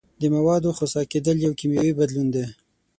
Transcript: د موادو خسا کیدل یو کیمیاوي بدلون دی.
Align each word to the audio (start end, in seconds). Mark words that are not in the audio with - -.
د 0.19 0.23
موادو 0.35 0.69
خسا 0.77 1.01
کیدل 1.11 1.37
یو 1.45 1.53
کیمیاوي 1.59 1.93
بدلون 1.99 2.27
دی. 2.35 2.45